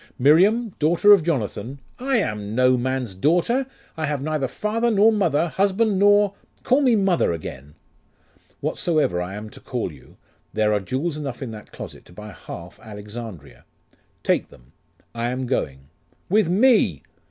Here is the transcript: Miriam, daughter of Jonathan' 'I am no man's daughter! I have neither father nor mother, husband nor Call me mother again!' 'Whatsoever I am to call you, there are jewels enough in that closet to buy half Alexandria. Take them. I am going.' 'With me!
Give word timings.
Miriam, 0.17 0.69
daughter 0.79 1.13
of 1.13 1.23
Jonathan' 1.23 1.77
'I 1.99 2.15
am 2.17 2.55
no 2.55 2.75
man's 2.75 3.13
daughter! 3.13 3.67
I 3.95 4.07
have 4.07 4.19
neither 4.19 4.47
father 4.47 4.89
nor 4.89 5.11
mother, 5.11 5.49
husband 5.49 5.99
nor 5.99 6.33
Call 6.63 6.81
me 6.81 6.95
mother 6.95 7.31
again!' 7.33 7.75
'Whatsoever 8.61 9.21
I 9.21 9.35
am 9.35 9.51
to 9.51 9.59
call 9.59 9.91
you, 9.91 10.17
there 10.53 10.73
are 10.73 10.79
jewels 10.79 11.17
enough 11.17 11.43
in 11.43 11.51
that 11.51 11.71
closet 11.71 12.03
to 12.05 12.13
buy 12.13 12.31
half 12.31 12.79
Alexandria. 12.79 13.63
Take 14.23 14.49
them. 14.49 14.71
I 15.13 15.25
am 15.27 15.45
going.' 15.45 15.87
'With 16.31 16.49
me! 16.49 17.03